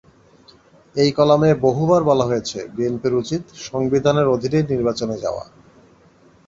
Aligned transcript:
এই 0.95 1.09
কলামে 1.11 1.49
বহুবার 1.61 2.01
বলা 2.03 2.25
হয়েছে, 2.25 2.59
বিএনপির 2.75 3.13
উচিত 3.13 3.41
সংবিধানের 3.67 4.27
অধীনেই 4.27 4.65
নির্বাচনে 4.71 5.15
যাওয়া। 5.19 5.43